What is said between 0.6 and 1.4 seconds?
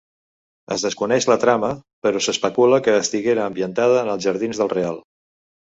Es desconeix la